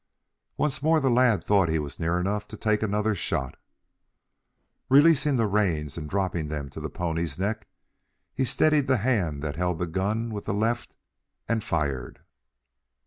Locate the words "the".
0.99-1.11, 5.35-5.45, 6.79-6.89, 8.87-8.97, 9.77-9.85, 10.45-10.55